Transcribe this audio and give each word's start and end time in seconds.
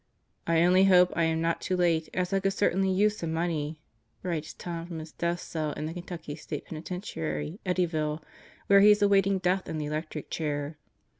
"I 0.47 0.63
only 0.63 0.85
hope 0.85 1.13
I 1.15 1.25
am 1.25 1.41
not 1.41 1.61
too 1.61 1.77
late, 1.77 2.09
as 2.11 2.33
I 2.33 2.39
could 2.39 2.53
certainly 2.53 2.89
use 2.89 3.17
some 3.19 3.31
money," 3.31 3.77
writes 4.23 4.51
Tom 4.51 4.87
from 4.87 4.97
his 4.97 5.11
death 5.11 5.39
cell 5.41 5.73
in 5.73 5.85
the 5.85 5.93
Kentucky 5.93 6.35
State 6.35 6.65
Peni 6.65 6.83
tentiary, 6.83 7.59
Eddyville, 7.67 8.19
where 8.65 8.81
he 8.81 8.89
is 8.89 9.03
awaiting 9.03 9.37
death 9.37 9.69
in 9.69 9.77
the 9.77 9.85
electric 9.85 10.31
chair. 10.31 10.79